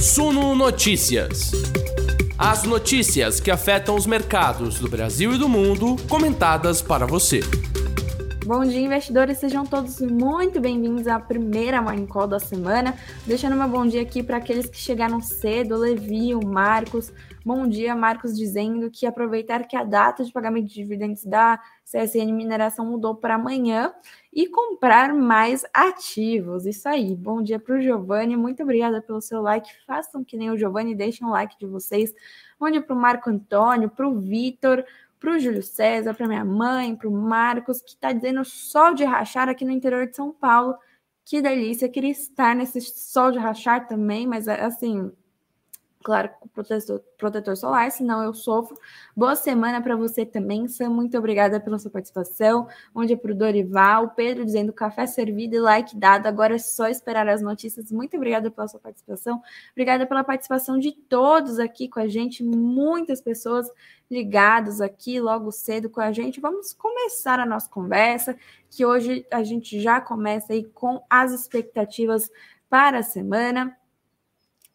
[0.00, 1.50] Suno Notícias.
[2.38, 7.40] As notícias que afetam os mercados do Brasil e do mundo, comentadas para você.
[8.46, 9.38] Bom dia, investidores.
[9.38, 12.94] Sejam todos muito bem-vindos à primeira Morning Call da semana.
[13.26, 17.12] Deixando meu bom dia aqui para aqueles que chegaram cedo, o Levi, o Marcos.
[17.44, 22.32] Bom dia, Marcos, dizendo que aproveitar que a data de pagamento de dividendos da CSN
[22.32, 23.92] Mineração mudou para amanhã
[24.38, 26.64] e comprar mais ativos.
[26.64, 27.12] Isso aí.
[27.16, 28.36] Bom dia para o Giovanni.
[28.36, 29.68] Muito obrigada pelo seu like.
[29.84, 32.14] Façam que nem o Giovanni, deixem um like de vocês.
[32.56, 34.84] Bom dia para o Marco Antônio, para o Vitor
[35.18, 39.02] para o Júlio César, para minha mãe, para o Marcos, que está dizendo sol de
[39.02, 40.76] rachar aqui no interior de São Paulo.
[41.24, 45.10] Que delícia, queria estar nesse sol de rachar também, mas assim,
[46.08, 48.74] claro, com protetor, protetor solar, senão eu sofro.
[49.14, 50.88] Boa semana para você também, Sam.
[50.88, 52.66] Muito obrigada pela sua participação.
[52.94, 56.26] Onde é para o Dorival, Pedro dizendo café servido e like dado.
[56.26, 57.92] Agora é só esperar as notícias.
[57.92, 59.42] Muito obrigada pela sua participação.
[59.72, 62.42] Obrigada pela participação de todos aqui com a gente.
[62.42, 63.70] Muitas pessoas
[64.10, 66.40] ligadas aqui logo cedo com a gente.
[66.40, 68.34] Vamos começar a nossa conversa,
[68.70, 72.30] que hoje a gente já começa aí com as expectativas
[72.70, 73.76] para a semana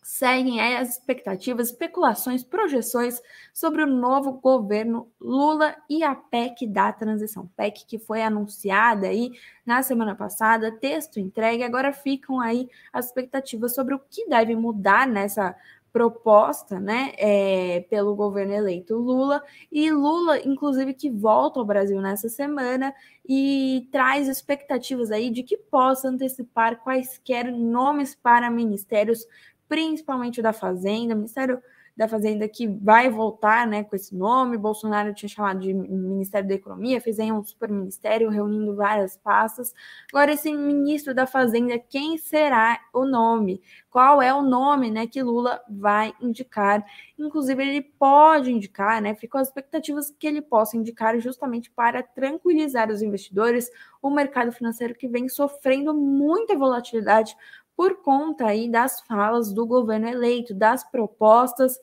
[0.04, 3.22] seguem as expectativas, especulações, projeções
[3.54, 7.50] sobre o novo governo Lula e a PEC da transição.
[7.56, 9.32] PEC que foi anunciada aí
[9.66, 15.08] na semana passada, texto entregue, agora ficam aí as expectativas sobre o que deve mudar
[15.08, 15.56] nessa
[15.94, 22.28] proposta, né, é, pelo governo eleito Lula e Lula, inclusive, que volta ao Brasil nessa
[22.28, 22.92] semana
[23.30, 29.28] e traz expectativas aí de que possa antecipar quaisquer nomes para ministérios
[29.74, 31.60] principalmente da Fazenda, Ministério
[31.96, 34.58] da Fazenda que vai voltar né, com esse nome.
[34.58, 39.74] Bolsonaro tinha chamado de Ministério da Economia, fez aí um super ministério reunindo várias pastas.
[40.12, 43.62] Agora, esse ministro da Fazenda, quem será o nome?
[43.90, 46.84] Qual é o nome né, que Lula vai indicar?
[47.18, 49.14] Inclusive, ele pode indicar, né?
[49.14, 53.70] Ficam as expectativas que ele possa indicar justamente para tranquilizar os investidores,
[54.02, 57.36] o mercado financeiro que vem sofrendo muita volatilidade
[57.76, 61.78] por conta aí das falas do governo eleito, das propostas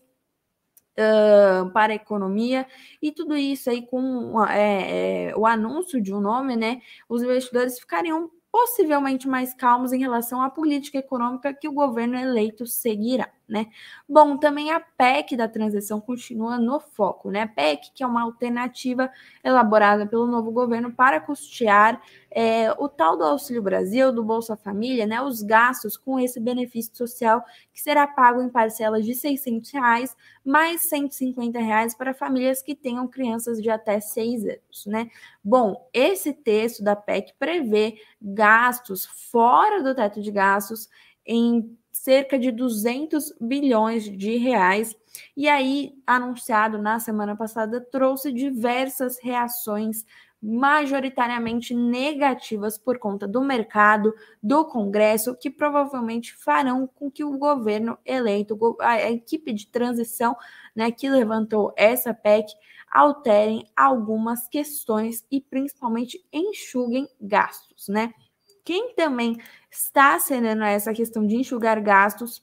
[0.98, 2.66] uh, para a economia
[3.02, 6.80] e tudo isso aí com é, é, o anúncio de um nome, né?
[7.08, 12.66] Os investidores ficariam possivelmente mais calmos em relação à política econômica que o governo eleito
[12.66, 13.66] seguirá né?
[14.08, 17.42] Bom, também a PEC da transição continua no foco, né?
[17.42, 19.10] A PEC, que é uma alternativa
[19.42, 22.00] elaborada pelo novo governo para custear
[22.30, 25.20] é, o tal do Auxílio Brasil, do Bolsa Família, né?
[25.20, 30.88] Os gastos com esse benefício social que será pago em parcelas de 600 reais, mais
[30.88, 35.10] 150 reais para famílias que tenham crianças de até 6 anos, né?
[35.42, 40.88] Bom, esse texto da PEC prevê gastos fora do teto de gastos
[41.26, 44.96] em cerca de 200 bilhões de reais.
[45.36, 50.04] E aí, anunciado na semana passada, trouxe diversas reações
[50.42, 57.98] majoritariamente negativas por conta do mercado, do Congresso, que provavelmente farão com que o governo
[58.06, 60.34] eleito, a equipe de transição,
[60.74, 62.54] né, que levantou essa PEC,
[62.90, 68.14] alterem algumas questões e principalmente enxuguem gastos, né?
[68.70, 69.36] Quem também
[69.68, 72.40] está acenando a essa questão de enxugar gastos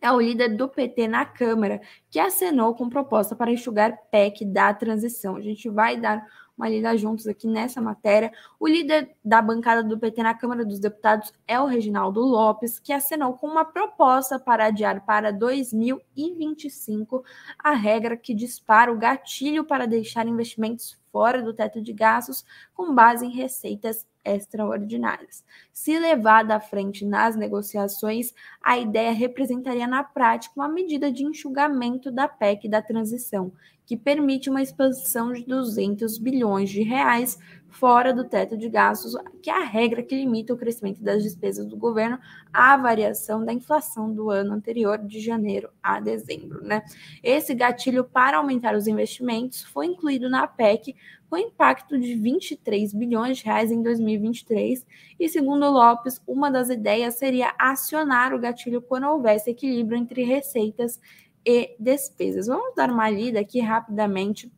[0.00, 4.72] é o líder do PT na Câmara, que acenou com proposta para enxugar PEC da
[4.72, 5.34] transição.
[5.34, 6.24] A gente vai dar
[6.56, 8.30] uma lida juntos aqui nessa matéria.
[8.60, 12.92] O líder da bancada do PT na Câmara dos Deputados é o Reginaldo Lopes, que
[12.92, 17.24] acenou com uma proposta para adiar para 2025
[17.58, 22.44] a regra que dispara o gatilho para deixar investimentos fora do teto de gastos
[22.74, 25.44] com base em receitas extraordinárias.
[25.72, 28.32] Se levada à frente nas negociações,
[28.62, 33.52] a ideia representaria na prática uma medida de enxugamento da PEC da transição,
[33.86, 37.38] que permite uma expansão de 200 bilhões de reais
[37.70, 41.66] fora do teto de gastos, que é a regra que limita o crescimento das despesas
[41.66, 42.18] do governo
[42.52, 46.62] à variação da inflação do ano anterior, de janeiro a dezembro.
[46.62, 46.82] Né?
[47.22, 50.94] Esse gatilho para aumentar os investimentos foi incluído na PEC
[51.30, 54.84] com impacto de 23 bilhões de reais em 2023,
[55.18, 61.00] e segundo Lopes, uma das ideias seria acionar o gatilho quando houvesse equilíbrio entre receitas
[61.46, 62.48] e despesas.
[62.48, 64.50] Vamos dar uma lida aqui rapidamente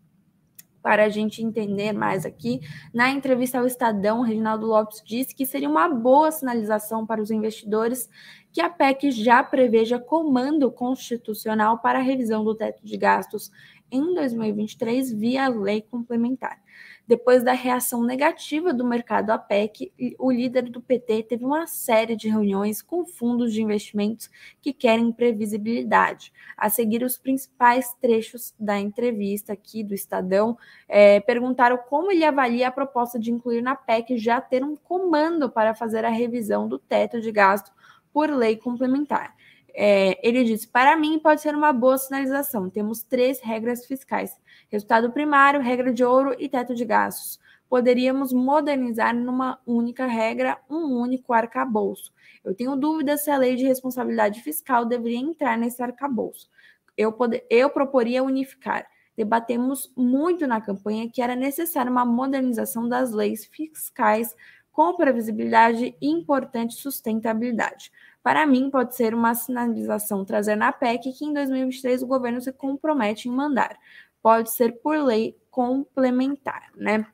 [0.82, 2.60] para a gente entender mais aqui.
[2.92, 8.08] Na entrevista ao Estadão, Reginaldo Lopes disse que seria uma boa sinalização para os investidores
[8.52, 13.50] que a PEC já preveja comando constitucional para a revisão do teto de gastos
[13.90, 16.58] em 2023 via lei complementar.
[17.06, 22.14] Depois da reação negativa do mercado à PEC, o líder do PT teve uma série
[22.14, 26.32] de reuniões com fundos de investimentos que querem previsibilidade.
[26.56, 30.56] A seguir, os principais trechos da entrevista aqui do Estadão
[30.88, 35.50] é, perguntaram como ele avalia a proposta de incluir na PEC já ter um comando
[35.50, 37.72] para fazer a revisão do teto de gasto
[38.12, 39.34] por lei complementar.
[39.74, 42.68] É, ele disse: para mim pode ser uma boa sinalização.
[42.68, 44.38] Temos três regras fiscais:
[44.70, 47.40] resultado primário, regra de ouro e teto de gastos.
[47.68, 52.12] Poderíamos modernizar numa única regra, um único arcabouço.
[52.44, 56.50] Eu tenho dúvidas se a lei de responsabilidade fiscal deveria entrar nesse arcabouço.
[56.96, 57.16] Eu,
[57.48, 58.86] eu proporia unificar.
[59.16, 64.34] Debatemos muito na campanha que era necessária uma modernização das leis fiscais
[64.70, 67.92] com previsibilidade e importante sustentabilidade.
[68.22, 72.52] Para mim, pode ser uma sinalização trazer na PEC que em 2023 o governo se
[72.52, 73.76] compromete em mandar.
[74.22, 77.04] Pode ser por lei complementar, né?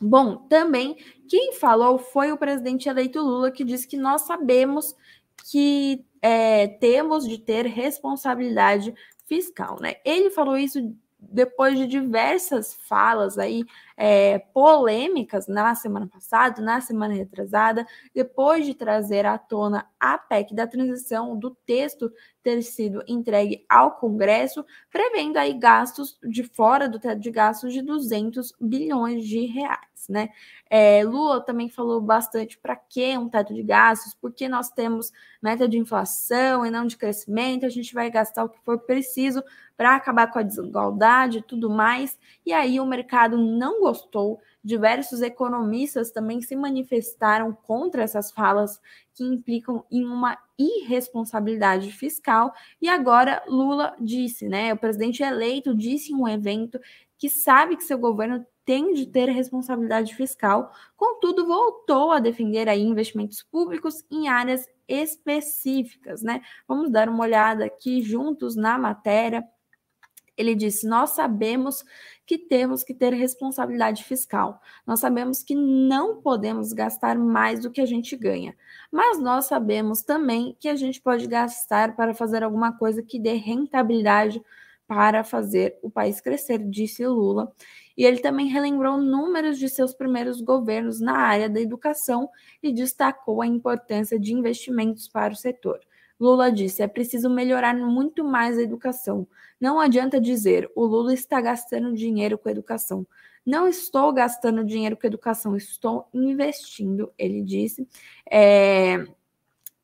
[0.00, 0.96] Bom, também
[1.28, 4.94] quem falou foi o presidente eleito Lula, que disse que nós sabemos
[5.50, 8.94] que é, temos de ter responsabilidade
[9.26, 9.96] fiscal, né?
[10.04, 13.64] Ele falou isso depois de diversas falas aí
[13.96, 20.54] é, polêmicas na semana passada, na semana retrasada, depois de trazer à tona a PEC
[20.54, 22.12] da transição do texto
[22.42, 27.82] ter sido entregue ao Congresso, prevendo aí gastos de fora do teto de gastos de
[27.82, 30.30] 200 bilhões de reais, né?
[30.70, 35.12] É, Lula também falou bastante para que um teto de gastos, porque nós temos
[35.42, 39.42] meta de inflação e não de crescimento, a gente vai gastar o que for preciso
[39.78, 42.18] para acabar com a desigualdade e tudo mais.
[42.44, 44.40] E aí o mercado não gostou.
[44.62, 48.80] Diversos economistas também se manifestaram contra essas falas
[49.14, 52.52] que implicam em uma irresponsabilidade fiscal.
[52.82, 54.74] E agora Lula disse, né?
[54.74, 56.80] O presidente eleito disse em um evento
[57.16, 62.82] que sabe que seu governo tem de ter responsabilidade fiscal, contudo voltou a defender aí
[62.82, 66.42] investimentos públicos em áreas específicas, né?
[66.66, 69.46] Vamos dar uma olhada aqui juntos na matéria.
[70.38, 71.84] Ele disse: Nós sabemos
[72.24, 74.60] que temos que ter responsabilidade fiscal.
[74.86, 78.54] Nós sabemos que não podemos gastar mais do que a gente ganha.
[78.92, 83.32] Mas nós sabemos também que a gente pode gastar para fazer alguma coisa que dê
[83.32, 84.40] rentabilidade
[84.86, 87.52] para fazer o país crescer, disse Lula.
[87.96, 92.30] E ele também relembrou números de seus primeiros governos na área da educação
[92.62, 95.80] e destacou a importância de investimentos para o setor.
[96.18, 99.26] Lula disse: é preciso melhorar muito mais a educação.
[99.60, 103.06] Não adianta dizer o Lula está gastando dinheiro com educação.
[103.44, 107.88] Não estou gastando dinheiro com educação, estou investindo, ele disse.
[108.30, 109.06] É,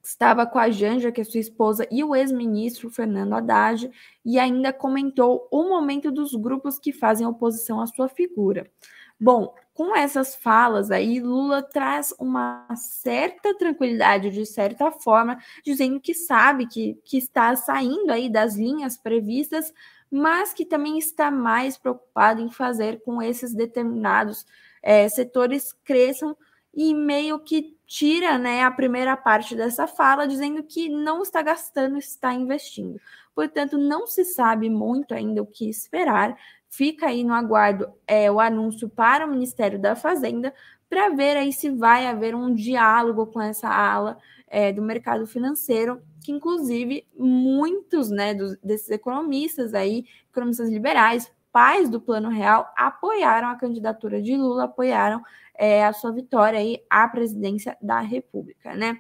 [0.03, 3.91] estava com a Janja, que é sua esposa, e o ex-ministro Fernando Haddad,
[4.25, 8.71] e ainda comentou o momento dos grupos que fazem oposição à sua figura.
[9.19, 16.15] Bom, com essas falas aí, Lula traz uma certa tranquilidade, de certa forma, dizendo que
[16.15, 19.75] sabe que, que está saindo aí das linhas previstas,
[20.09, 24.47] mas que também está mais preocupado em fazer com esses determinados
[24.81, 26.37] é, setores cresçam
[26.73, 31.99] e meio que tira né, a primeira parte dessa fala, dizendo que não está gastando,
[31.99, 33.01] está investindo.
[33.35, 36.37] Portanto, não se sabe muito ainda o que esperar,
[36.77, 40.53] Fica aí no aguardo é, o anúncio para o Ministério da Fazenda
[40.91, 44.19] para ver aí se vai haver um diálogo com essa ala
[44.49, 51.89] é, do mercado financeiro, que inclusive muitos né, dos, desses economistas aí, economistas liberais, pais
[51.89, 55.23] do Plano Real, apoiaram a candidatura de Lula, apoiaram
[55.55, 58.99] é, a sua vitória aí à presidência da República, né?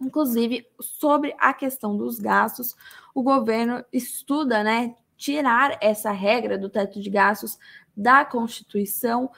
[0.00, 2.74] Inclusive, sobre a questão dos gastos,
[3.14, 7.58] o governo estuda, né, tirar essa regra do teto de gastos
[7.94, 9.30] da Constituição,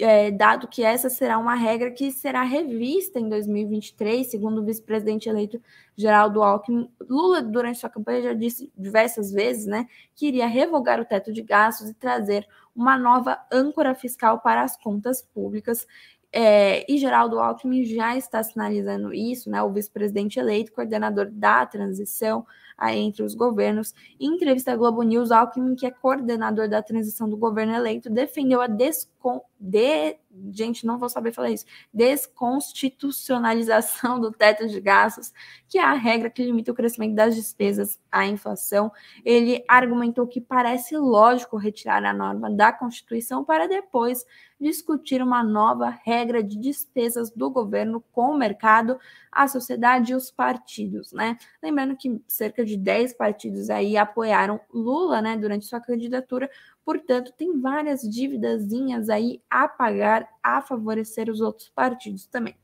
[0.00, 5.28] é, dado que essa será uma regra que será revista em 2023, segundo o vice-presidente
[5.28, 5.60] eleito
[5.96, 6.90] Geraldo Alckmin.
[7.08, 11.42] Lula, durante sua campanha, já disse diversas vezes né, que iria revogar o teto de
[11.42, 15.86] gastos e trazer uma nova âncora fiscal para as contas públicas.
[16.32, 19.62] É, e Geraldo Alckmin já está sinalizando isso, né?
[19.62, 22.44] O vice-presidente eleito, coordenador da transição,
[22.76, 23.94] aí entre os governos.
[24.20, 28.60] Em entrevista à Globo News, Alckmin, que é coordenador da transição do governo eleito, defendeu
[28.60, 29.40] a descon...
[29.58, 30.16] de...
[30.52, 35.32] gente, não vou saber falar isso, desconstitucionalização do teto de gastos,
[35.68, 38.92] que é a regra que limita o crescimento das despesas à inflação.
[39.24, 44.24] Ele argumentou que parece lógico retirar a norma da Constituição para depois
[44.58, 48.98] discutir uma nova regra de despesas do governo com o mercado,
[49.30, 51.36] a sociedade e os partidos, né?
[51.62, 56.50] Lembrando que cerca de 10 partidos aí apoiaram Lula, né, durante sua candidatura,
[56.84, 62.54] portanto, tem várias dívidazinhas aí a pagar a favorecer os outros partidos também.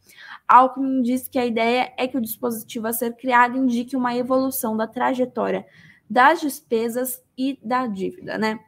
[0.47, 4.77] Alckmin diz que a ideia é que o dispositivo a ser criado indique uma evolução
[4.77, 5.67] da trajetória
[6.09, 8.61] das despesas e da dívida, né?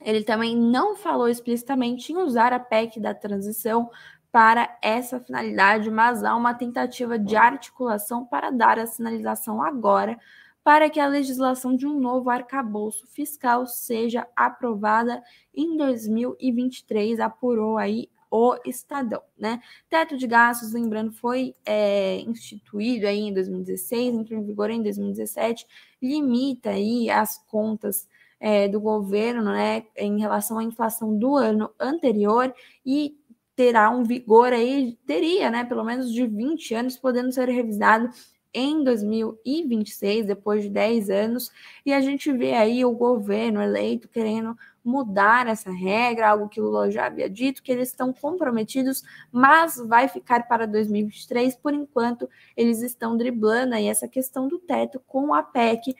[0.00, 3.88] Ele também não falou explicitamente em usar a PEC da transição
[4.34, 10.18] para essa finalidade, mas há uma tentativa de articulação para dar a sinalização agora
[10.64, 15.22] para que a legislação de um novo arcabouço fiscal seja aprovada
[15.54, 19.60] em 2023, apurou aí o Estadão, né?
[19.88, 25.66] Teto de gastos, lembrando, foi é, instituído aí em 2016, entrou em vigor em 2017,
[26.02, 28.08] limita aí as contas
[28.40, 32.52] é, do governo, né, em relação à inflação do ano anterior
[32.84, 33.16] e
[33.54, 38.10] terá um vigor aí, teria, né, pelo menos de 20 anos, podendo ser revisado
[38.54, 41.50] em 2026, depois de 10 anos,
[41.84, 46.64] e a gente vê aí o governo eleito querendo mudar essa regra, algo que o
[46.64, 52.28] Lula já havia dito, que eles estão comprometidos, mas vai ficar para 2023, por enquanto
[52.56, 55.96] eles estão driblando aí essa questão do teto com a PEC,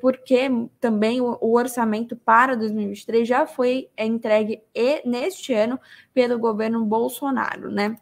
[0.00, 4.62] porque também o, orçamento para 2023 já foi entregue
[5.04, 5.80] neste ano
[6.12, 7.98] pelo governo Bolsonaro, né?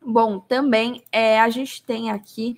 [0.00, 2.56] Bom, também é, a gente tem aqui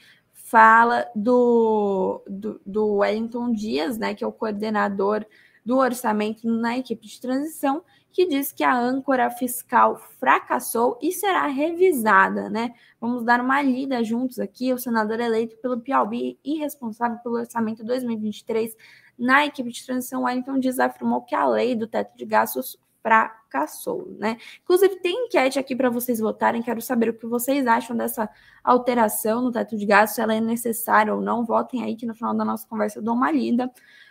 [0.51, 5.25] fala do, do, do Wellington Dias, né, que é o coordenador
[5.65, 11.47] do orçamento na equipe de transição, que diz que a âncora fiscal fracassou e será
[11.47, 12.75] revisada, né?
[13.01, 14.73] Vamos dar uma lida juntos aqui.
[14.73, 18.75] O senador eleito pelo Piauí e responsável pelo orçamento 2023
[19.17, 24.15] na equipe de transição, Wellington Dias afirmou que a lei do teto de gastos fracassou,
[24.19, 24.37] né?
[24.63, 26.63] Inclusive, tem enquete aqui para vocês votarem.
[26.63, 28.29] Quero saber o que vocês acham dessa
[28.63, 31.45] alteração no teto de gastos, se ela é necessária ou não.
[31.45, 33.71] Votem aí que no final da nossa conversa eu dou uma lida.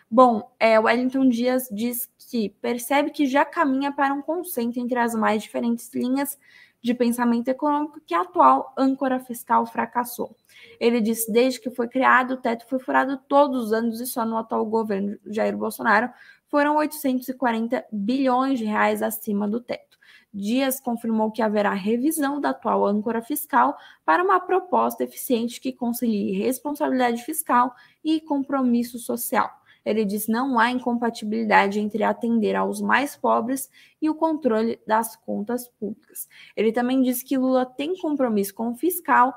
[0.10, 5.14] Bom, é, Wellington Dias diz que percebe que já caminha para um consenso entre as
[5.14, 6.38] mais diferentes linhas
[6.82, 10.36] de pensamento econômico que a atual âncora fiscal fracassou.
[10.80, 14.26] Ele disse desde que foi criado, o teto foi furado todos os anos e só
[14.26, 16.10] no atual governo Jair Bolsonaro
[16.50, 19.98] foram 840 bilhões de reais acima do teto.
[20.34, 23.76] Dias confirmou que haverá revisão da atual âncora fiscal
[24.06, 29.50] para uma proposta eficiente que concilie responsabilidade fiscal e compromisso social.
[29.84, 35.68] Ele diz não há incompatibilidade entre atender aos mais pobres e o controle das contas
[35.68, 36.28] públicas.
[36.56, 39.34] Ele também diz que Lula tem compromisso com o fiscal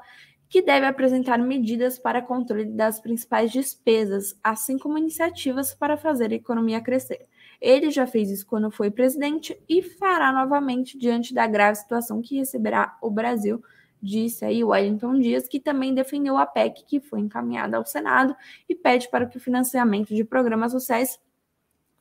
[0.52, 6.35] que deve apresentar medidas para controle das principais despesas, assim como iniciativas para fazer a
[6.35, 7.26] economia crescer.
[7.59, 12.37] Ele já fez isso quando foi presidente e fará novamente diante da grave situação que
[12.37, 13.64] receberá o Brasil
[14.02, 18.37] disse aí Wellington Dias, que também defendeu a PEC que foi encaminhada ao Senado
[18.68, 21.18] e pede para que o financiamento de programas sociais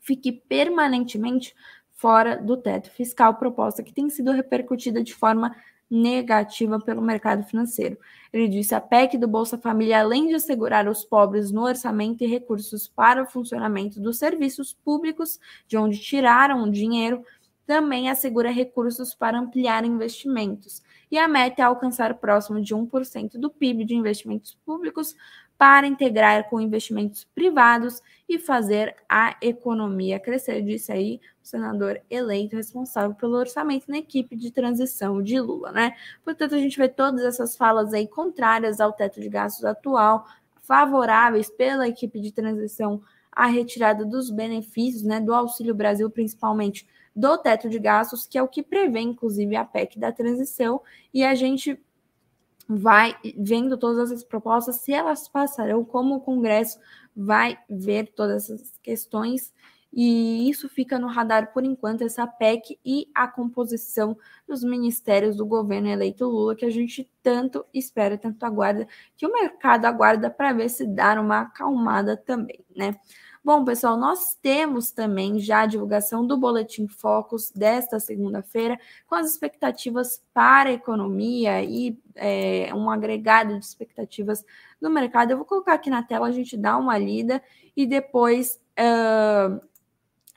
[0.01, 1.55] fique permanentemente
[1.91, 5.55] fora do teto fiscal, proposta que tem sido repercutida de forma
[5.91, 7.97] negativa pelo mercado financeiro.
[8.31, 12.27] Ele disse: a PEC do Bolsa Família, além de assegurar os pobres no orçamento e
[12.27, 17.23] recursos para o funcionamento dos serviços públicos, de onde tiraram o dinheiro,
[17.65, 20.81] também assegura recursos para ampliar investimentos
[21.11, 25.13] e a meta é alcançar próximo de 1% do PIB de investimentos públicos
[25.61, 32.55] para integrar com investimentos privados e fazer a economia crescer, disse aí o senador eleito
[32.55, 35.93] responsável pelo orçamento na equipe de transição de Lula, né?
[36.25, 40.25] Portanto, a gente vê todas essas falas aí contrárias ao teto de gastos atual,
[40.63, 42.99] favoráveis pela equipe de transição
[43.31, 48.41] à retirada dos benefícios, né, do Auxílio Brasil, principalmente do teto de gastos, que é
[48.41, 50.81] o que prevê, inclusive, a PEC da transição,
[51.13, 51.79] e a gente
[52.67, 56.79] vai vendo todas essas propostas, se elas passarão, como o Congresso
[57.15, 59.53] vai ver todas essas questões,
[59.93, 65.45] e isso fica no radar por enquanto, essa PEC e a composição dos ministérios do
[65.45, 68.87] governo eleito Lula, que a gente tanto espera, tanto aguarda,
[69.17, 72.95] que o mercado aguarda para ver se dar uma acalmada também, né?
[73.43, 79.31] Bom, pessoal, nós temos também já a divulgação do Boletim Focus desta segunda-feira, com as
[79.31, 84.45] expectativas para a economia e é, um agregado de expectativas
[84.79, 85.31] no mercado.
[85.31, 87.41] Eu vou colocar aqui na tela, a gente dá uma lida
[87.75, 88.61] e depois.
[88.79, 89.59] Uh,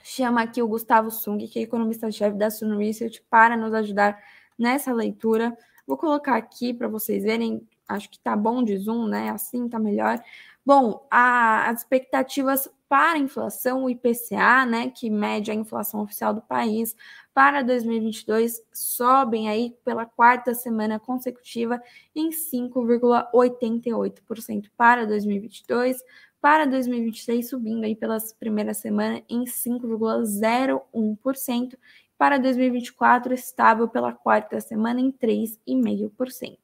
[0.03, 4.19] chama aqui o Gustavo Sung, que é economista-chefe da Sun Research, para nos ajudar
[4.57, 5.55] nessa leitura.
[5.85, 9.29] Vou colocar aqui para vocês verem, acho que tá bom de zoom, né?
[9.29, 10.19] Assim tá melhor.
[10.65, 16.33] Bom, a, as expectativas para a inflação, o IPCA, né, que mede a inflação oficial
[16.33, 16.95] do país,
[17.33, 21.81] para 2022 sobem aí pela quarta semana consecutiva
[22.15, 26.01] em 5,88% para 2022,
[26.39, 31.77] para 2023 subindo aí pelas primeiras semanas em 5,01%,
[32.17, 36.57] para 2024 estável pela quarta semana em 3,5%.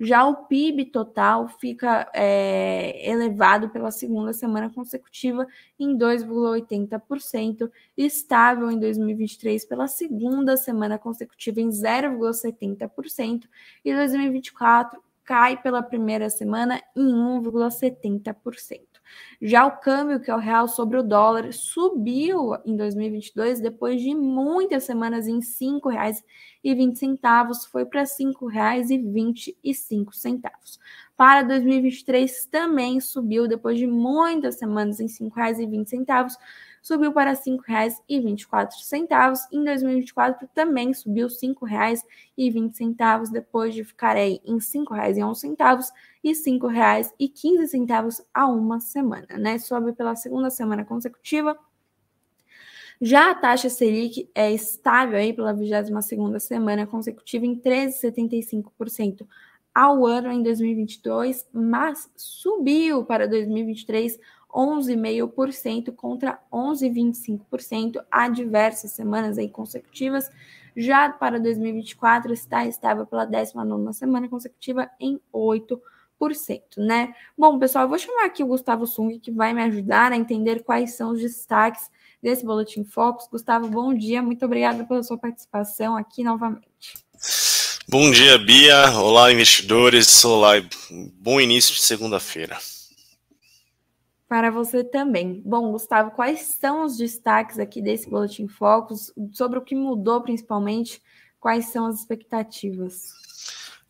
[0.00, 5.46] Já o PIB total fica é, elevado pela segunda semana consecutiva
[5.78, 13.48] em 2,80%, estável em 2023 pela segunda semana consecutiva em 0,70%
[13.84, 18.87] e 2024 cai pela primeira semana em 1,70%.
[19.40, 24.14] Já o câmbio, que é o real sobre o dólar, subiu em 2022 depois de
[24.14, 30.78] muitas semanas em R$ 5,20, foi para R$ 5,25.
[31.16, 36.36] Para 2023 também subiu depois de muitas semanas em R$ 5,20
[36.88, 38.70] subiu para R$ 5,24.
[39.52, 45.90] Em 2024 também subiu R$ 5,20 depois de ficar aí em R$ 5,11
[46.24, 49.58] e R$ 5,15 a uma semana, né?
[49.58, 51.58] Sobe pela segunda semana consecutiva.
[53.02, 59.26] Já a taxa Selic é estável aí pela 22ª semana consecutiva em 13,75%
[59.74, 64.18] ao ano em 2022, mas subiu para 2023
[64.54, 70.30] 11,5% contra 11,25% há diversas semanas aí consecutivas.
[70.76, 75.78] Já para 2024 está estável pela 19 semana consecutiva em 8%,
[76.78, 77.14] né?
[77.36, 80.62] Bom, pessoal, eu vou chamar aqui o Gustavo Sung que vai me ajudar a entender
[80.62, 81.90] quais são os destaques
[82.22, 83.28] desse Boletim Focus.
[83.28, 86.68] Gustavo, bom dia, muito obrigada pela sua participação aqui novamente.
[87.88, 88.90] Bom dia, Bia.
[89.00, 90.24] Olá, investidores.
[90.24, 90.52] Olá,
[91.20, 92.56] bom início de segunda-feira
[94.28, 95.42] para você também.
[95.44, 101.02] Bom, Gustavo, quais são os destaques aqui desse Boletim Focus, sobre o que mudou principalmente,
[101.40, 103.08] quais são as expectativas?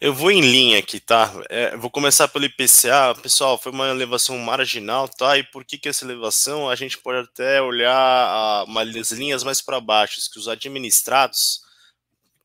[0.00, 1.33] Eu vou em linha aqui, tá?
[1.50, 3.16] É, vou começar pelo IPCA.
[3.21, 5.37] Pessoal, foi uma elevação marginal, tá?
[5.37, 6.71] E por que, que essa elevação?
[6.71, 11.62] A gente pode até olhar a, umas linhas mais para baixo, que os administrados,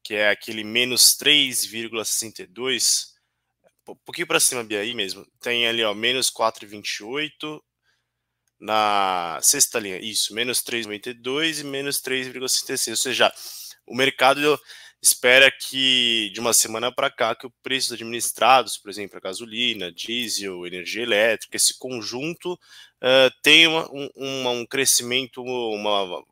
[0.03, 3.13] que é aquele menos 3,62,
[3.87, 7.61] um pouquinho para cima, Bia, aí mesmo, tem ali, ó, menos 4,28,
[8.59, 13.33] na sexta linha, isso, menos 3,92 e menos 3,66, ou seja,
[13.85, 14.59] o mercado
[15.03, 19.91] espera que de uma semana para cá que o preço administrados, por exemplo, a gasolina,
[19.91, 26.23] diesel, energia elétrica, esse conjunto uh, tenha um, um, um crescimento, uma,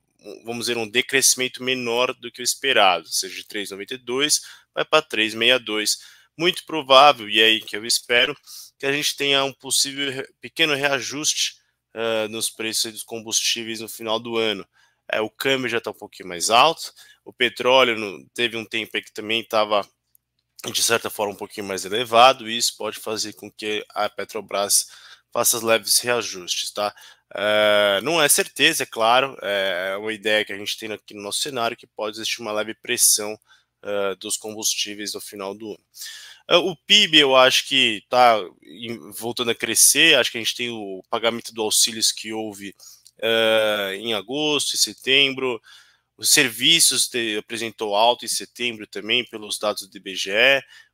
[0.46, 4.42] vamos dizer, um decrescimento menor do que o esperado, ou seja, de 3,92
[4.74, 5.98] vai para 3,62.
[6.38, 8.34] Muito provável, e é aí que eu espero,
[8.80, 11.61] que a gente tenha um possível pequeno reajuste
[11.96, 14.68] uh, nos preços dos combustíveis no final do ano.
[15.12, 16.94] É, o câmbio já está um pouquinho mais alto,
[17.26, 19.86] o petróleo no, teve um tempo que também estava,
[20.72, 24.88] de certa forma, um pouquinho mais elevado, e isso pode fazer com que a Petrobras
[25.32, 26.94] faça leves reajustes, tá?
[27.32, 31.22] Uh, não é certeza, é claro, é uma ideia que a gente tem aqui no
[31.22, 33.40] nosso cenário que pode existir uma leve pressão
[33.84, 35.84] uh, dos combustíveis no final do ano.
[36.54, 38.38] Ah, o PIB, eu acho que está
[39.18, 40.16] voltando a crescer.
[40.18, 42.76] Acho que a gente tem o pagamento do auxílios que houve
[43.20, 45.62] uh, em agosto e setembro.
[46.18, 50.32] Os serviços te, apresentou alto em setembro também, pelos dados do IBGE.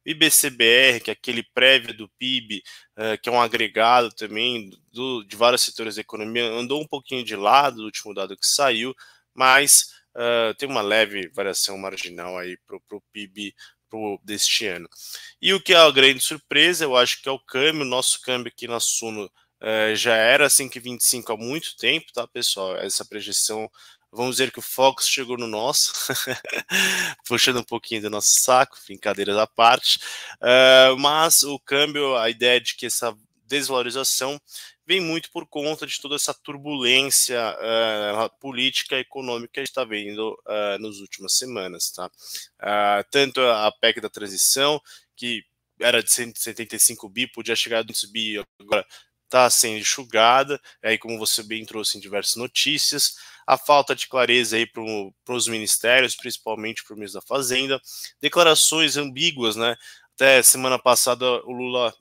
[0.05, 2.61] O IBCBR, que é aquele prévio do PIB,
[2.95, 7.23] uh, que é um agregado também do, de vários setores da economia, andou um pouquinho
[7.25, 8.93] de lado do último dado que saiu,
[9.33, 13.55] mas uh, tem uma leve variação marginal aí para o PIB
[13.89, 14.87] pro, deste ano.
[15.41, 18.51] E o que é a grande surpresa, eu acho que é o câmbio, nosso câmbio
[18.53, 22.75] aqui na Suno uh, já era 5,25 há muito tempo, tá, pessoal?
[22.77, 23.69] Essa projeção,
[24.11, 25.93] vamos dizer que o Fox chegou no nosso,
[27.27, 29.99] puxando um pouquinho do nosso saco, brincadeiras à parte,
[30.41, 34.39] uh, mas o câmbio, a ideia de que essa desvalorização
[34.87, 39.69] vem muito por conta de toda essa turbulência uh, política e econômica que a gente
[39.69, 41.91] está vendo uh, nas últimas semanas.
[41.91, 42.07] Tá?
[42.07, 44.81] Uh, tanto a PEC da transição,
[45.13, 45.43] que
[45.79, 48.85] era de 175 bi, podia chegar a 200 bi, agora
[49.25, 54.55] está sendo enxugada, aí como você bem trouxe em diversas notícias, a falta de clareza
[54.55, 57.81] aí para os ministérios, principalmente para o ministro da Fazenda,
[58.21, 59.75] declarações ambíguas, né?
[60.15, 61.93] Até semana passada o Lula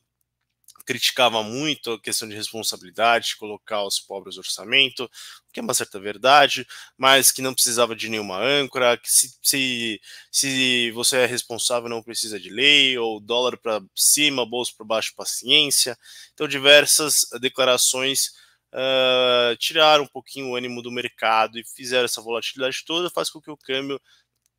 [0.86, 5.10] criticava muito a questão de responsabilidade, de colocar os pobres no orçamento,
[5.52, 10.00] que é uma certa verdade, mas que não precisava de nenhuma âncora, que se, se,
[10.30, 15.14] se você é responsável não precisa de lei, ou dólar para cima, bolso para baixo,
[15.16, 15.98] paciência.
[16.32, 18.28] Então, diversas declarações
[18.72, 23.40] uh, tiraram um pouquinho o ânimo do mercado e fizeram essa volatilidade toda, faz com
[23.40, 24.00] que o câmbio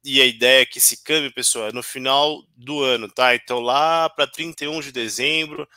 [0.03, 3.35] e a ideia é que esse câmbio, pessoal, é no final do ano, tá?
[3.35, 5.67] Então, lá para 31 de dezembro,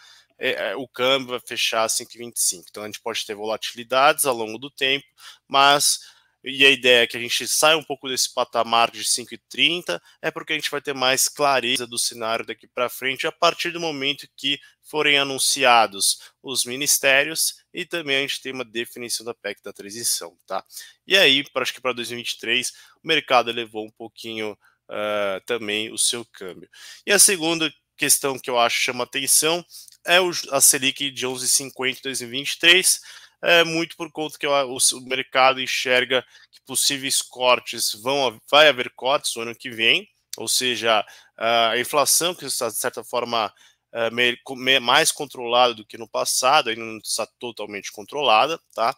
[0.41, 2.65] é, é, o câmbio vai fechar a 5,25.
[2.71, 5.07] Então a gente pode ter volatilidades ao longo do tempo,
[5.47, 6.01] mas
[6.43, 10.31] e a ideia é que a gente saia um pouco desse patamar de 5,30 é
[10.31, 13.79] porque a gente vai ter mais clareza do cenário daqui para frente a partir do
[13.79, 19.63] momento que forem anunciados os ministérios e também a gente tem uma definição da PEC
[19.63, 20.65] da transição, tá?
[21.07, 22.73] E aí, acho que para 2023
[23.05, 26.71] o mercado elevou um pouquinho uh, também o seu câmbio.
[27.07, 29.63] E a segunda questão que eu acho chama atenção
[30.07, 30.19] é
[30.51, 33.01] a Selic de 11,50 em 2023,
[33.43, 38.91] é muito por conta que o, o, mercado enxerga que possíveis cortes vão vai haver
[38.91, 41.05] cortes no ano que vem, ou seja,
[41.37, 43.53] a inflação que está de certa forma
[43.93, 48.95] é, mais controlada do que no passado, ainda não está totalmente controlada, tá?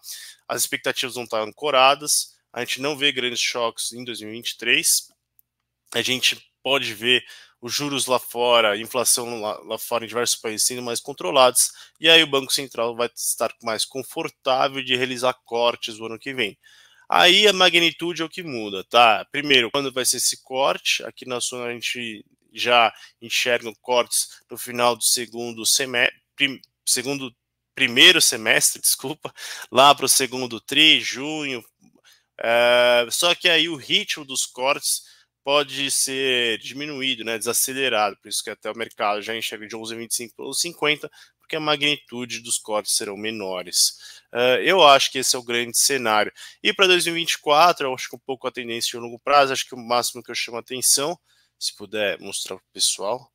[0.48, 5.08] As expectativas não estão ancoradas, a gente não vê grandes choques em 2023,
[5.94, 7.24] a gente pode ver
[7.62, 11.72] os juros lá fora, a inflação lá, lá, fora em diversos países sendo mais controlados,
[12.00, 16.34] e aí o Banco Central vai estar mais confortável de realizar cortes no ano que
[16.34, 16.58] vem.
[17.08, 19.24] Aí a magnitude é o que muda, tá?
[19.30, 21.04] Primeiro, quando vai ser esse corte?
[21.04, 27.32] Aqui na zona a gente já enxerga cortes no final do segundo semestre, prim, segundo
[27.74, 29.32] primeiro semestre, desculpa,
[29.70, 31.64] lá para o segundo tri, junho.
[32.38, 35.02] É, só que aí o ritmo dos cortes
[35.44, 40.34] pode ser diminuído, né, desacelerado, por isso que até o mercado já enxerga de 11,25
[40.36, 43.98] para 50, porque a magnitude dos cortes serão menores.
[44.32, 46.32] Uh, eu acho que esse é o grande cenário.
[46.62, 49.74] E para 2024, eu acho que um pouco a tendência de longo prazo, acho que
[49.74, 51.18] o máximo que eu chamo a atenção,
[51.58, 53.30] se puder mostrar para o pessoal,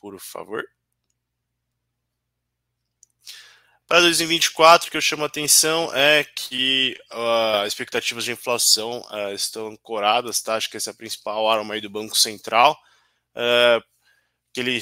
[0.00, 0.64] por favor.
[3.94, 9.02] Para 2024, o que eu chamo a atenção é que uh, as expectativas de inflação
[9.02, 10.56] uh, estão ancoradas, tá?
[10.56, 12.76] Acho que essa é a principal arma aí do Banco Central,
[13.36, 13.80] uh,
[14.52, 14.80] que ele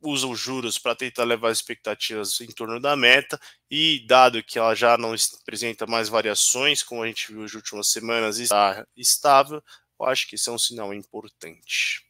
[0.00, 4.56] usa os juros para tentar levar as expectativas em torno da meta, e dado que
[4.56, 9.60] ela já não apresenta mais variações, como a gente viu nas últimas semanas, está estável,
[9.98, 12.07] eu acho que isso é um sinal importante.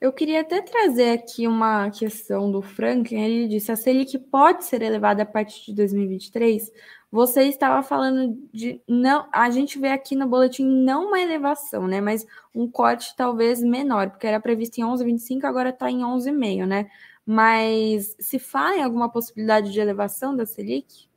[0.00, 3.20] Eu queria até trazer aqui uma questão do Franklin.
[3.20, 6.72] Ele disse: a Selic pode ser elevada a partir de 2023.
[7.12, 9.28] Você estava falando de não.
[9.30, 12.00] A gente vê aqui no boletim não uma elevação, né?
[12.00, 16.90] Mas um corte talvez menor, porque era previsto em 11,25, agora está em 11,5, né?
[17.26, 21.10] Mas se fala em alguma possibilidade de elevação da Selic?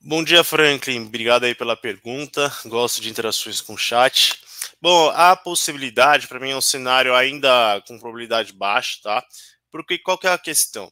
[0.00, 1.06] Bom dia, Franklin.
[1.06, 2.52] Obrigado aí pela pergunta.
[2.66, 4.42] Gosto de interações com o chat.
[4.84, 9.24] Bom, a possibilidade, para mim, é um cenário ainda com probabilidade baixa, tá?
[9.70, 10.88] Porque qual que é a questão?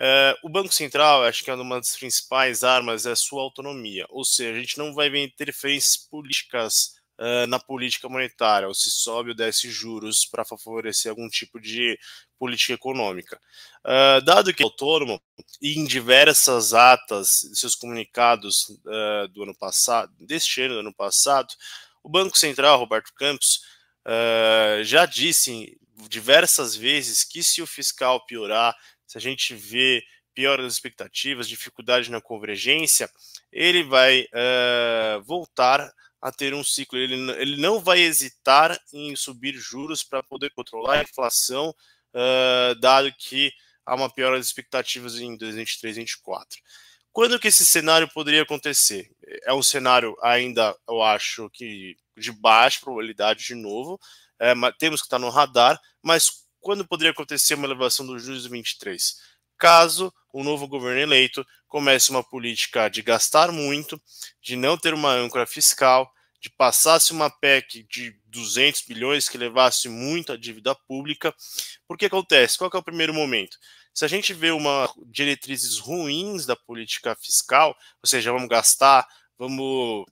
[0.00, 4.04] Uh, o Banco Central, acho que é uma das principais armas é a sua autonomia,
[4.10, 8.90] ou seja, a gente não vai ver interferências políticas uh, na política monetária, ou se
[8.90, 11.96] sobe ou desce juros para favorecer algum tipo de
[12.36, 13.40] política econômica.
[13.86, 15.22] Uh, dado que é autônomo,
[15.62, 18.76] e em diversas atas, seus comunicados
[19.32, 21.54] do ano passado, deste ano, do ano passado,
[22.02, 23.60] o Banco Central, Roberto Campos,
[24.06, 28.74] uh, já disse diversas vezes que se o fiscal piorar,
[29.06, 30.02] se a gente vê
[30.34, 33.10] pior das expectativas, dificuldade na convergência,
[33.52, 36.98] ele vai uh, voltar a ter um ciclo.
[36.98, 41.74] Ele, ele não vai hesitar em subir juros para poder controlar a inflação,
[42.14, 43.52] uh, dado que
[43.84, 46.58] há uma piora das expectativas em 2023 e 2024.
[47.12, 49.10] Quando que esse cenário poderia acontecer?
[49.44, 53.98] É um cenário ainda, eu acho que de baixa probabilidade de novo,
[54.38, 58.48] é, temos que estar no radar, mas quando poderia acontecer uma elevação dos juros de
[58.48, 59.16] 23?
[59.58, 64.00] Caso o novo governo eleito comece uma política de gastar muito,
[64.40, 69.88] de não ter uma âncora fiscal, de passasse uma PEC de 200 bilhões que levasse
[69.88, 71.34] muito a dívida pública.
[71.86, 72.56] Por que acontece?
[72.56, 73.58] Qual é o primeiro momento?
[73.92, 79.06] Se a gente vê uma diretrizes ruins da política fiscal, ou seja, vamos gastar,
[79.38, 80.06] vamos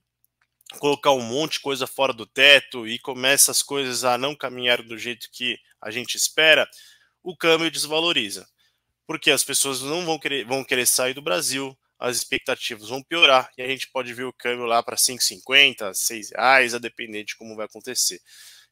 [0.79, 4.83] colocar um monte de coisa fora do teto e começa as coisas a não caminhar
[4.83, 6.69] do jeito que a gente espera,
[7.23, 8.47] o câmbio desvaloriza.
[9.07, 13.51] Porque as pessoas não vão querer, vão querer sair do Brasil, as expectativas vão piorar
[13.57, 17.37] e a gente pode ver o câmbio lá para 5,50, 6 reais, a depender de
[17.37, 18.21] como vai acontecer.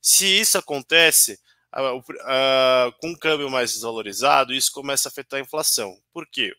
[0.00, 1.38] Se isso acontece,
[3.00, 5.96] com um câmbio mais desvalorizado, isso começa a afetar a inflação.
[6.12, 6.52] Por quê?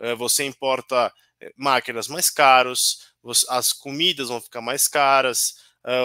[0.00, 3.12] É, você importa é, máquinas mais caros,
[3.48, 5.54] as comidas vão ficar mais caras,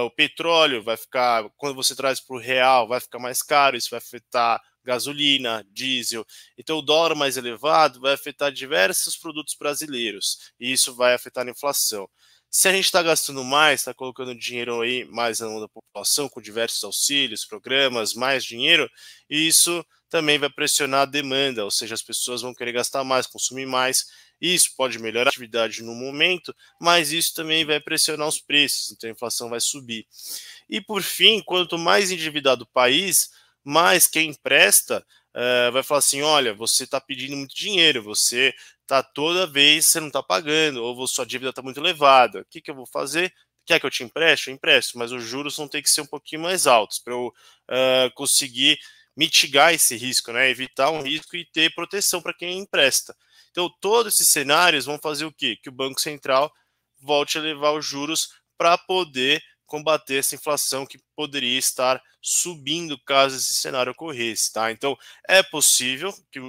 [0.05, 3.89] o petróleo vai ficar, quando você traz para o real, vai ficar mais caro, isso
[3.89, 6.25] vai afetar gasolina, diesel.
[6.57, 11.51] Então, o dólar mais elevado vai afetar diversos produtos brasileiros e isso vai afetar a
[11.51, 12.09] inflação.
[12.55, 16.29] Se a gente está gastando mais, está colocando dinheiro aí mais na mão da população,
[16.29, 18.87] com diversos auxílios, programas, mais dinheiro,
[19.27, 23.65] isso também vai pressionar a demanda, ou seja, as pessoas vão querer gastar mais, consumir
[23.65, 24.05] mais.
[24.39, 29.09] Isso pode melhorar a atividade no momento, mas isso também vai pressionar os preços, então
[29.09, 30.05] a inflação vai subir.
[30.69, 33.31] E por fim, quanto mais endividado o país,
[33.63, 38.53] mais quem empresta uh, vai falar assim: olha, você está pedindo muito dinheiro, você
[38.83, 42.41] está toda vez você não está pagando, ou sua dívida está muito elevada.
[42.41, 43.33] O que, que eu vou fazer?
[43.65, 44.49] Quer que eu te empreste?
[44.49, 47.27] Eu empresto, mas os juros vão ter que ser um pouquinho mais altos para eu
[47.27, 48.77] uh, conseguir
[49.15, 50.49] mitigar esse risco, né?
[50.49, 53.15] Evitar um risco e ter proteção para quem empresta.
[53.51, 55.57] Então, todos esses cenários vão fazer o quê?
[55.61, 56.51] Que o Banco Central
[56.99, 63.35] volte a levar os juros para poder combater essa inflação que poderia estar subindo caso
[63.35, 64.71] esse cenário ocorresse, tá?
[64.71, 66.39] Então, é possível que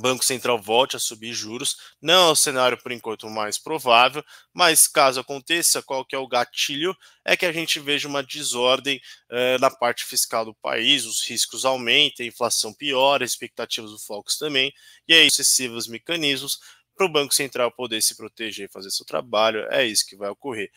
[0.00, 1.76] Banco Central volte a subir juros.
[2.00, 6.28] Não é o cenário, por enquanto, mais provável, mas caso aconteça, qual que é o
[6.28, 6.94] gatilho?
[7.24, 11.64] É que a gente veja uma desordem eh, na parte fiscal do país, os riscos
[11.64, 14.72] aumentem, a inflação piora, as expectativas do Focus também,
[15.08, 16.58] e aí sucessivos mecanismos
[16.96, 19.66] para o Banco Central poder se proteger e fazer seu trabalho.
[19.70, 20.70] É isso que vai ocorrer.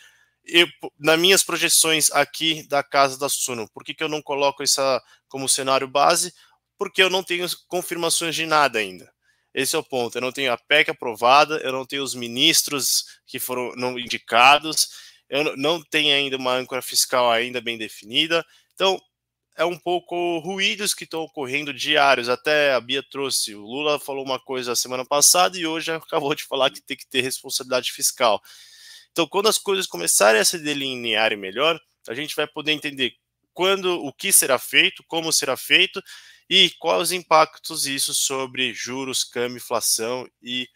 [0.46, 4.64] Eu, nas minhas projeções aqui da casa da Suno, por que, que eu não coloco
[4.64, 4.82] isso
[5.28, 6.34] como cenário base?
[6.80, 9.12] Porque eu não tenho confirmações de nada ainda.
[9.54, 10.18] Esse é o ponto.
[10.18, 14.88] Eu não tenho a PEC aprovada, eu não tenho os ministros que foram não indicados,
[15.30, 18.46] eu não tenho ainda uma âncora fiscal ainda bem definida.
[18.74, 19.00] Então,
[19.58, 22.30] é um pouco ruídos que estão ocorrendo diários.
[22.30, 26.46] Até a Bia trouxe, o Lula falou uma coisa semana passada e hoje acabou de
[26.46, 28.42] falar que tem que ter responsabilidade fiscal.
[29.12, 33.15] Então, quando as coisas começarem a se delinearem melhor, a gente vai poder entender
[33.54, 36.02] quando, o que será feito, como será feito
[36.50, 40.68] e quais os impactos isso sobre juros, câmbio, inflação e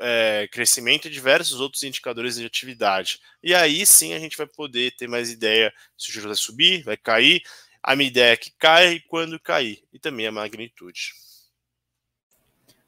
[0.00, 3.20] é, crescimento e diversos outros indicadores de atividade.
[3.42, 6.82] E aí sim a gente vai poder ter mais ideia se o juros vai subir,
[6.82, 7.42] vai cair,
[7.82, 11.12] a minha ideia é que cai e quando cair, e também a magnitude.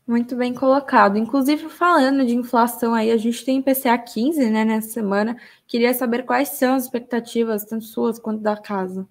[0.07, 1.17] Muito bem colocado.
[1.17, 5.41] Inclusive, falando de inflação aí, a gente tem IPCA 15, né, nessa semana.
[5.67, 9.09] Queria saber quais são as expectativas, tanto suas quanto da casa.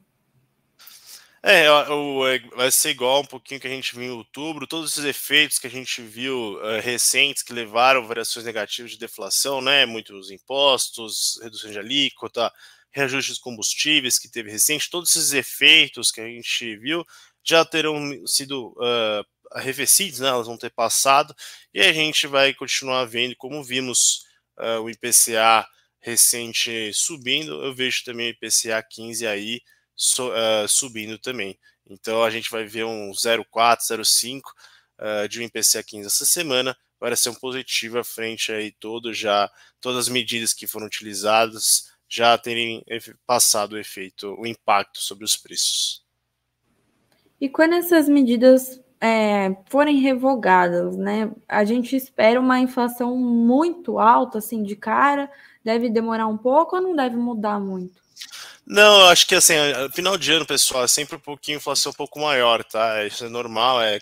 [1.46, 5.04] É, é, vai ser igual um pouquinho que a gente viu em outubro, todos esses
[5.04, 9.86] efeitos que a gente viu uh, recentes que levaram variações negativas de deflação, né?
[9.86, 12.50] Muitos impostos, redução de alíquota,
[12.92, 17.04] reajustes de combustíveis que teve recente, todos esses efeitos que a gente viu
[17.44, 20.30] já terão sido uh, arrefecidos, né?
[20.30, 21.36] Elas vão ter passado
[21.74, 24.24] e a gente vai continuar vendo como vimos
[24.58, 25.68] uh, o IPCA
[26.00, 29.62] recente subindo, eu vejo também o IPCA 15 aí
[29.96, 31.58] so, uh, subindo também.
[31.90, 34.42] Então a gente vai ver um 0,4, 0,5
[35.00, 36.76] uh, de um IPCA 15 essa semana.
[37.18, 39.52] Ser um positivo à frente aí todo já,
[39.82, 42.82] todas as medidas que foram utilizadas já terem
[43.28, 46.02] passado o efeito, o impacto sobre os preços.
[47.42, 51.30] E quando essas medidas é, forem revogadas, né?
[51.46, 55.30] A gente espera uma inflação muito alta, assim, de cara.
[55.62, 58.02] Deve demorar um pouco ou não deve mudar muito?
[58.66, 59.54] Não, eu acho que assim,
[59.94, 63.06] final de ano, pessoal, é sempre um pouquinho inflação um pouco maior, tá?
[63.06, 64.00] Isso é normal, é